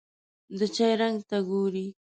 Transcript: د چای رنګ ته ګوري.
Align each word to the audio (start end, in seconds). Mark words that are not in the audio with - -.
د 0.57 0.59
چای 0.75 0.93
رنګ 1.01 1.17
ته 1.29 1.37
ګوري. 1.49 1.87